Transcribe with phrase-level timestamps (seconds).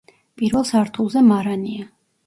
[0.41, 1.89] პირველ სართულზე მარანია.